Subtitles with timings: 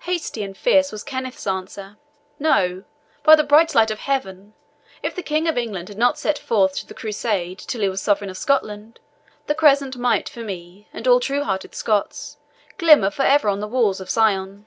[0.00, 1.98] Hasty and fierce was Kenneth's answer.
[2.40, 2.82] "No,
[3.22, 4.52] by the bright light of Heaven!
[5.04, 8.02] If the King of England had not set forth to the Crusade till he was
[8.02, 8.98] sovereign of Scotland,
[9.46, 12.38] the Crescent might, for me, and all true hearted Scots,
[12.76, 14.66] glimmer for ever on the walls of Zion."